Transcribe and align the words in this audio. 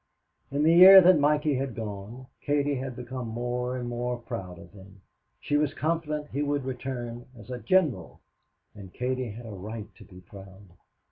In 0.49 0.63
the 0.63 0.73
year 0.73 0.99
that 0.99 1.19
Mikey 1.19 1.53
had 1.57 1.75
been 1.75 1.83
gone, 1.85 2.25
Katie 2.41 2.77
had 2.77 2.95
become 2.95 3.27
more 3.27 3.77
and 3.77 3.87
more 3.87 4.17
proud 4.17 4.57
of 4.57 4.71
him. 4.71 5.01
She 5.39 5.57
was 5.57 5.75
confident 5.75 6.29
he 6.31 6.41
would 6.41 6.65
return 6.65 7.27
as 7.37 7.51
a 7.51 7.59
"gineral." 7.59 8.19
And 8.73 8.91
Katie 8.91 9.29
had 9.29 9.45
a 9.45 9.51
right 9.51 9.93
to 9.97 10.03
be 10.03 10.21
proud. 10.21 10.69